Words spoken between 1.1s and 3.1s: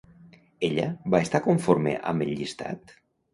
va estar conforme amb el llistat?